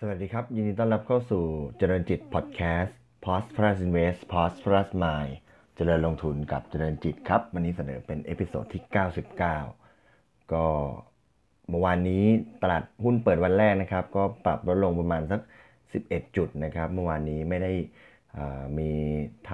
[0.00, 1.44] สวัสดีครับ ยินดีต้อนรับเข้าสู่
[1.78, 5.34] เจริญจิตพอดแคสต์ Prosperous Invest Prosperous Mind
[5.76, 8.82] เจริญลงทุนกับเจริญจิตครับ วันนี้เสนอเป็น episode ที่
[9.88, 10.66] 99 ก็
[11.68, 12.24] เมื่อวานนี้
[12.62, 15.40] ตลาดหุ้นเปิดวันแรกนะครับ ก็ปรับลดลงประมาณสัก
[15.88, 17.72] 11 จุดนะครับ เมื่อวานนี้ไม่ได้
[18.78, 18.90] มี
[19.48, 19.50] ท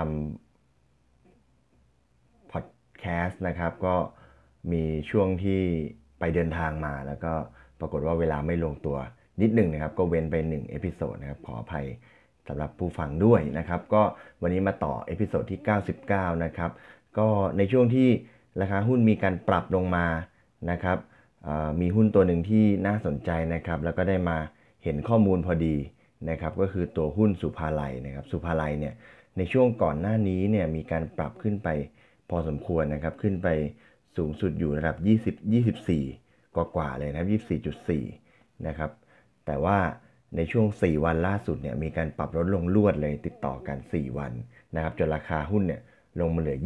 [0.84, 2.66] ำพอด
[2.98, 3.94] แคสต์นะครับ ก็
[4.72, 5.60] มีช่วงที่
[6.18, 7.32] ไปเดินทางมาแล้วก็
[7.80, 8.98] ปรากฏว่าเวลาไม่ลงตัว
[9.42, 11.86] นิดหนึ่งนะครับ ก็เว้นไป1 episode นะครับขออภัย
[12.48, 14.02] สำหรับผู้ฟังด้วยนะครับ ก็
[14.42, 15.60] วันนี้มาต่อ episode ที่
[16.02, 16.70] 99 นะครับ
[17.18, 18.08] ก็ในช่วงที่
[18.60, 20.06] ราคาหุ้นมีการปรับลงมา
[20.70, 20.98] นะครับ
[21.80, 24.36] มีหุ้นตัวหนึ่งที่น่าสนใจนะครับ แล้วก็ได้มา
[24.84, 25.76] เห็นข้อมูลพอดี
[26.30, 28.94] นะครับ ก็คือตัวหุ้นศุภาลัยนะครับ ศุภาลัยเนี่ย
[29.36, 31.68] ในช่วงก่อนหน้านี้เนี่ยมีการปรับขึ้นไป
[32.30, 33.48] พอสมควรนะครับ ขึ้นไป
[34.16, 34.96] สูงสุดอยู่ระดับ
[35.36, 35.52] 20
[36.08, 37.28] 24 กว่าๆเลยนะครับ
[37.96, 38.90] 24.4 นะครับ
[39.46, 39.78] แต่ว่า
[40.36, 44.32] ในช่วง 4 วันล่าสุดเนี่ยมีการปรับลดลงลวดเลยติดต่อกัน 4 วัน
[44.74, 45.80] นะครับจนราคาหุ้นเนี่ย
[46.20, 46.58] ลงมาเหลือ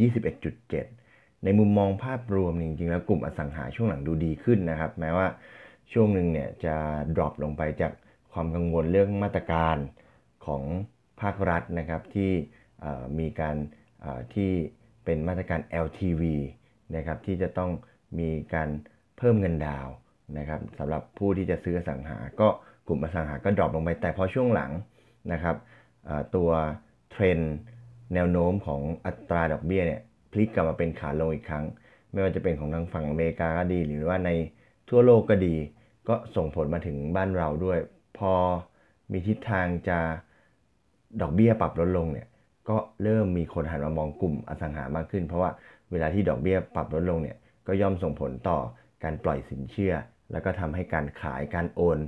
[0.68, 5.26] 21.7 ในมุมมองภาพรวมจริงๆ แล้วกลุ่มอสังหาช่วงหลังดูดีขึ้นนะครับ แม้ว่า
[5.92, 6.74] ช่วงหนึ่งเนี่ยจะ
[7.16, 7.92] ดรอปลงไปจาก
[8.32, 9.76] ความกังวลเรื่องมาตรการ
[10.46, 10.62] ของ
[11.20, 12.30] ภาครัฐนะครับที่
[13.18, 13.56] มีการ
[14.34, 14.50] ที่
[15.04, 16.22] เป็นมาตรการ LTV
[16.96, 17.70] นะครับที่จะต้อง
[18.18, 18.68] มีการ
[19.18, 19.86] เพิ่มเงินดาว
[20.38, 22.48] นะครับสำหรับผู้ที่จะซื้อสังหา ก็
[22.86, 24.70] กลุ่มอสังหาก็ดรอปลงไป แต่พอช่วงหลัง
[25.32, 25.56] นะครับ
[26.34, 26.50] ตัว
[27.10, 27.38] เทรน
[28.14, 30.00] แนวโน้มของอัตราดอกเบี้ยเนี่ย
[30.32, 31.64] พลิกกลับมาเป็นขาลงอีกครั้ง
[32.12, 34.30] ไม่ว่าจะเป็นของทางฝั่งอเมริกาก็ดี หรือว่าใน
[34.88, 35.54] ทั่วโลกก็ดี
[36.08, 37.78] ก็ส่งผลมาถึงบ้านเราด้วย
[38.18, 38.32] พอ
[39.12, 39.98] มีทิศทางจะ
[41.20, 42.28] ดอกเบี้ยปรับลดลงเนี่ย
[42.68, 45.50] ก็เริ่มมีคนหันมามองกลุ่มอสังหามากขึ้น เพราะว่า
[45.90, 48.58] เวลาที่ดอกเบี้ยปรับลดลงเนี่ยก็ย่อมส่งผลต่อ
[49.04, 49.94] การปล่อยสินเชื่อ
[50.32, 51.98] แล้วก็ทำให้การขายการโอน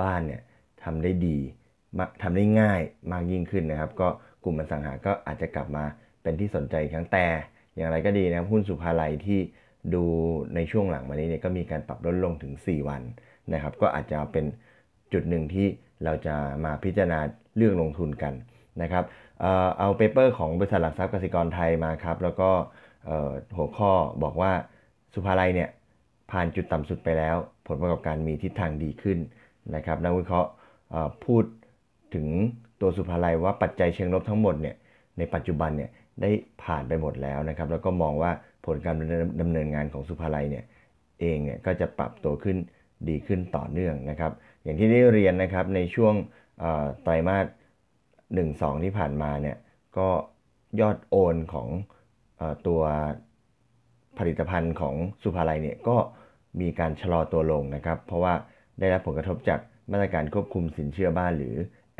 [0.00, 0.42] บ้านเนี่ย
[0.84, 1.38] ทำได้ดี
[2.22, 2.80] ทำได้ง่าย
[3.12, 4.08] มากยิ่งขึ้นนะครับ ก็
[4.44, 5.84] กลุ่มอสังหาก็อาจจะกลับมา
[6.22, 7.26] เป็นที่สนใจครั้งแต่
[7.76, 9.40] อย่างไรก็ดีนะหุ้นสุภาลัยที่
[9.94, 10.04] ดู
[10.54, 13.02] ในช่วงหลังมานี้เนี่ยก็มีการปรับลดลงถึง 4 วัน
[13.52, 14.44] นะครับ ก็อาจจะเป็น
[15.12, 15.66] จุดหนึ่งที่
[16.04, 17.20] เราจะมาพิจารณา
[17.56, 18.34] เลือกลงทุนกัน
[18.82, 19.04] นะครับ
[19.78, 22.50] เอาเปเปอร์ของบริษัทหลักทรัพย์กสิกรไทยมาครับ แล้วก็
[23.56, 23.92] หัวข้อ
[24.22, 24.52] บอกว่า
[25.14, 25.68] สุภาลัยเนี่ย
[26.30, 27.36] ผ่านจุดต่ำสุดไปแล้ว
[27.68, 29.18] ผลประกอบการมีทิศทางดีขึ้น
[29.74, 30.50] นะครับนักวิเคราะห์
[31.24, 31.44] พูด
[32.14, 32.26] ถึง
[32.80, 34.76] ตัวสุภาลัยว่าปัจจัยเชิงลบทั้งหมดเนี่ย
[35.18, 35.90] ในปัจจุบันเนี่ย
[36.22, 36.30] ได้
[36.62, 38.30] ผ่านไปหมดแล้วนะครับแล้วก็มองว่า
[38.66, 38.94] ผลการ
[39.40, 40.64] ดำเนินงานของสุภาลัยเนี่ย
[41.20, 42.56] เองเนี่ยก็จะปรับตัวขึ้น
[43.08, 46.14] ดีขึ้นต่อเนื่องนะครับ อย่างที่ได้เรียนนะครับในช่วง
[47.02, 47.46] ไตรมาส
[48.14, 49.56] 1-2 ที่ผ่านมาเนี่ย
[49.98, 50.08] ก็
[50.80, 51.68] ยอดโอนของ
[52.40, 52.80] อตัว
[54.18, 55.96] ผลิตภัณฑ์ของสุภาลัยเนี่ยก็
[56.60, 58.34] มีการชะลอตัวลงนะครับ เพราะว่า
[58.80, 59.60] ได้รับผลกระทบจาก
[59.92, 61.56] มาตรการควบคุมสินเชื่อบ้านหรือ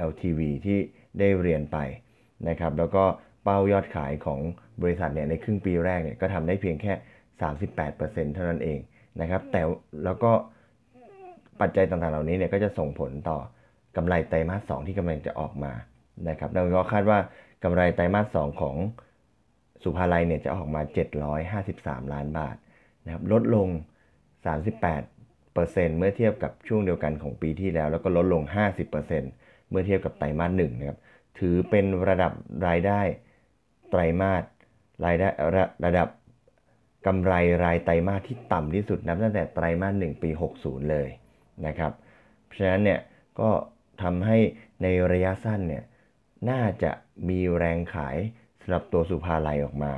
[0.08, 0.78] LTV ที่
[1.18, 1.78] ได้เรียนไป
[2.48, 3.04] นะครับ แล้วก็
[3.44, 4.40] เป้ายอดขายของ
[4.82, 6.92] บริษัทเนี่ยในครึ่งปีแรกเนี่ยก็ทำได้เพียงแค่
[7.64, 8.80] 38%เท่านั้นเอง
[9.20, 9.62] นะครับ แต่
[10.04, 10.32] แล้วก็
[11.60, 13.38] ปัจจัยต่างๆเหล่านี้เนี่ยก็จะส่งผลต่อ
[13.96, 15.72] กำไรไตรมาส 2 ที่กำลังจะออกมา
[16.28, 17.18] นะครับดังนั้นคาดว่า
[17.64, 18.76] กำไรไตรมาส 2 ของ
[19.82, 20.82] สุภาลัยเนี่ยจะออกมา
[21.46, 22.56] 753 ล้านบาท
[23.04, 23.68] นะครับลดลง
[24.44, 24.80] 38%
[25.52, 28.42] เเมื่อเทียบกับช่วงเดียวกันของปีที่แล้ว แล้วก็ลดลง
[29.06, 30.98] 50%เมื่อเทียบกับไตรมาสหนึ่งนะครับ
[31.38, 32.32] ถือเป็นระดับ
[32.66, 33.00] รายได้
[33.90, 34.42] ไตรมาส
[35.04, 36.08] รายได้ระระดับ
[37.06, 37.32] กำไร
[37.64, 41.08] รายไตรมาสที่ต่ำที่สุดนับตั้งแต่ไตรมาสหนึ่งปี 60 เลย
[41.66, 41.92] นะครับ
[42.44, 43.00] เพราะฉะนั้นเนี่ย
[43.40, 43.50] ก็
[44.02, 44.38] ทำให้
[44.82, 45.84] ในระยะสั้นเนี่ย
[46.50, 46.92] น่าจะ
[47.28, 48.16] มีแรงขาย
[48.62, 49.92] สำหรับตัวสุภาลัยออกมา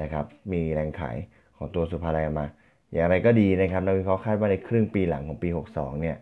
[0.00, 1.16] นะครับ มีแรงขาย
[1.56, 2.46] ของตัวสุภาลัยออกมา
[2.94, 6.16] อย่างไรก็ดีนะครับนักวิเคราะห์คาดว่าในครึ่งปีหลังของปี 62 เนี่ย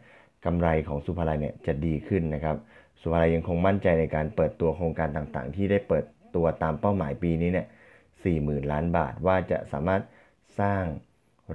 [0.44, 2.56] กำไรของสุภาลัยเนี่ยจะดีขึ้นนะครับ
[3.00, 6.04] สุภาลัยยังคงมั่นใจในการเปิดตัวโครงการต่างๆ ที่ได้เปิด
[6.36, 7.66] ตัวตามเป้าหมายปีนี้เนี่ย
[8.18, 10.02] 40,000 ล้านบาทว่าจะสามารถ
[10.60, 10.82] สร้าง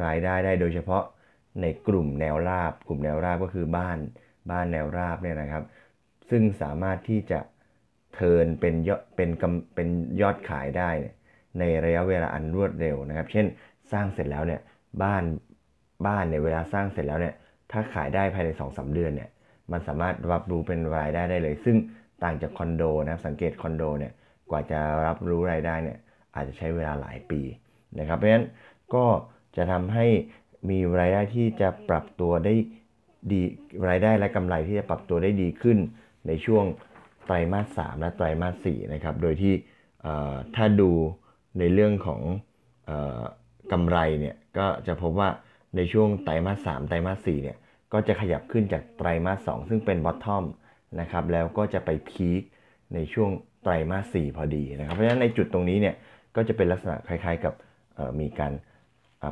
[0.03, 1.03] รายได้ได้โดยเฉพาะ
[1.61, 3.97] ในกลุ่มแนวราบ กลุ่มแนวราบก็คือบ้าน
[4.51, 5.63] บ้านแนวราบเนี่ยนะครับ
[6.29, 7.39] ซึ่งสามารถที่จะ
[8.13, 9.29] เทินเป็นยอดเป็น
[9.75, 9.87] เป็น
[10.21, 10.89] ยอดขายได้
[11.59, 13.45] ในระยะเวลาอันรวดเร็วนะครับ เช่น
[13.91, 14.61] สร้างเสร็จแล้วเนี่ย
[15.03, 15.23] บ้าน
[16.07, 17.35] บ้านเนี่ยเวลาสร้างเสร็จแล้วเนี่ย
[17.71, 19.29] ถ้าขายได้ภายใน2อสเดือนเนี่ย
[19.71, 21.77] มันสามารถรับรู้เป็นรายได้ได้เลย ซึ่ง
[22.23, 24.13] ต่างจากคอนโดนะสังเกตคอนโดเนี่ย
[24.49, 25.97] กว่าจะรับรู้รายได้เนี่ย
[26.35, 27.41] อาจจะใช้เวลาหลายปี
[27.99, 28.47] นะครับเพราะฉะนั้น
[28.95, 29.05] ก็
[29.55, 30.05] จะทำให้
[30.69, 32.53] มีรายได้ที่จะปรับตัวได้
[33.31, 33.41] ดี
[33.89, 35.77] รายได้และกำไรที่จะปรับตัวได้ดีขึ้น
[36.27, 36.65] ในช่วง
[37.25, 39.53] ไตรมาส 3 และไตรมาส 4 นะครับ โดยที่
[40.55, 40.91] ถ้าดู
[41.59, 42.21] ในเรื่องของ
[43.71, 45.29] กำไรเนี่ยก็จะพบว่า
[45.75, 47.57] ในช่วงไตรมาส3ไตรมาส4เนี่ย
[47.93, 50.43] ก็จะขยับขึ้นจากไตรมาส2ซึ่งเป็น bottom
[51.01, 52.41] นะครับแล้วก็จะไป peak
[52.93, 53.29] ในช่วง
[53.63, 55.95] ไตรมาส4พอดีนะครับเพราะฉะนั้นในจุดตรงนี้เนี่ย
[56.35, 57.53] ก็จะเป็นลักษณะคล้ายๆกับ
[58.19, 58.53] มีการ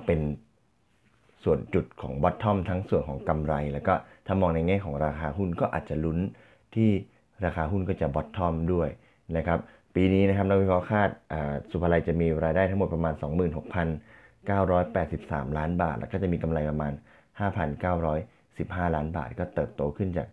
[0.06, 0.20] เป็น
[1.44, 3.94] ส่วนจุดของ bottom ทั้งส่วนของกำไร แล้วก็
[4.28, 6.20] ถ้ามองในแง่ของราคาหุ้นก็อาจจะลุ้น
[6.76, 6.90] ที่
[7.46, 8.90] ราคาหุ้นก็จะบอททอมด้วย
[9.38, 9.60] นะครับ
[9.96, 11.10] ปีนี้นะครับนักวิเคราะห์คาด
[11.72, 13.14] สุภาลัยจะมีรายได้ทั้งหมดประมาณ
[14.47, 16.94] 983 ล้านบาท แล้วก็จะมีกำไรประมาณ
[18.13, 20.27] 5,915 ล้านบาท ก็เติบโตขึ้นจาก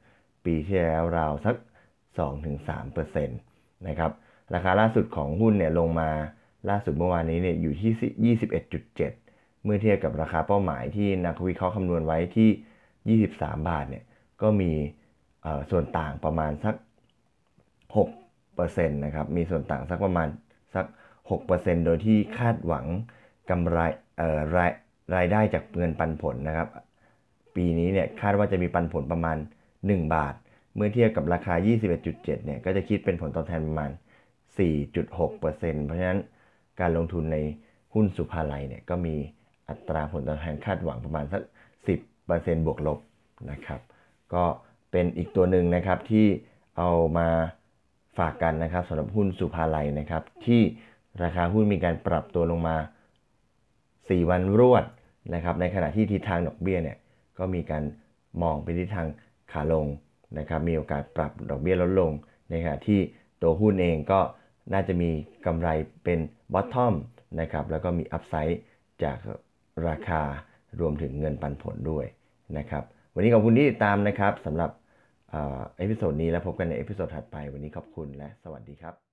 [0.44, 1.56] ปีที่แล้วราวสัก
[2.46, 3.26] 2-3%
[3.88, 4.10] นะครับ
[4.54, 6.10] ราคาล่าสุดของหุ้นเนี่ยลงมา
[6.70, 14.04] ล่าสุดเมื่อวานนี้เนี่ยอยู่ที่ 21.7 เมื่อเทียบกับราคาเป้าหมายที่นักวิเคราะห์คำนวณไว้ที่ 23 บาทเนี่ย
[14.42, 14.72] ก็มี
[15.70, 16.74] ส่วนต่างประมาณสัก
[17.96, 20.28] 6%นะครับ มีส่วนต่างสักประมาณ
[20.74, 20.86] สัก
[21.36, 22.86] 6%โดยที่คาดหวัง
[23.52, 23.78] กำไร
[24.56, 24.72] ราย
[25.14, 26.68] รายได้จากเงินปันผลนะครับ
[27.56, 29.36] ปีนี้เนี่ยคาดว่าจะมีปันผลประมาณ
[29.76, 30.34] 1 บาท
[30.74, 31.54] เมื่อเทียบกับราคา
[32.00, 33.90] 21.7 เนี่ยก็จะคิดเป็นผลตอบแทนประมาณ
[34.68, 36.20] 4.6%เพราะฉะนั้น
[36.80, 37.38] การลงทุนใน
[37.94, 39.14] หุ้นสุภาลัยเนี่ยก็มี
[39.68, 41.42] อัตราผลตอบแทนคาดหวังประมาณสัก
[42.04, 42.98] 10%บวกลบ
[43.50, 43.80] นะครับ
[44.34, 44.44] ก็
[44.90, 46.26] เป็นอีกตัวหนึ่งนะครับที่
[46.78, 47.28] เอามา
[48.18, 50.60] ฝากกันนะครับสำหรับหุ้นสุภาลัยนะครับ ที่
[51.22, 52.76] ราคาหุ้นมีการปรับตัวลงมา
[54.08, 54.84] 4 วันรวด
[55.34, 56.98] นะครับในขณะที่ทิศทางดอกเบี้ยเนี่ย
[57.38, 57.84] ก็มีการ
[58.42, 59.06] มองไปทิศทาง
[59.52, 59.86] ขาลง
[60.38, 62.12] นะครับมีโอกาสปรับดอกเบี้ยลดลง
[62.50, 63.00] ในขณะที่
[63.42, 64.20] ตัวหุ้นเองก็
[64.72, 65.10] น่าจะมี
[65.46, 65.68] กำไร
[66.04, 66.18] เป็น
[66.52, 66.94] bottom
[67.40, 68.60] นะครับแล้วก็มี upside
[69.02, 69.18] จาก
[69.88, 70.22] ราคา
[70.80, 72.06] รวมถึงเงินปันผลด้วย
[72.58, 72.84] นะครับ
[73.14, 74.70] วันนี้ขอบคุณที่ติดตามนะครับสำหรับ
[75.78, 79.11] episode นี้แล้วพบกันใน episode ถัดไป วันนี้ขอบคุณและสวัสดีครับ